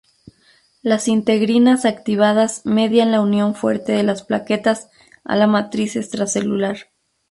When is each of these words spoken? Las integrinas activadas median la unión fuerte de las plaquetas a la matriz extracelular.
Las 0.81 1.07
integrinas 1.07 1.85
activadas 1.85 2.65
median 2.65 3.11
la 3.11 3.21
unión 3.21 3.53
fuerte 3.53 3.91
de 3.91 4.01
las 4.01 4.23
plaquetas 4.23 4.89
a 5.23 5.35
la 5.35 5.45
matriz 5.45 5.95
extracelular. 5.95 6.87